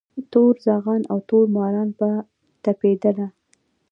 [0.31, 2.09] تور زاغان او تور ماران به
[2.63, 3.27] تپېدله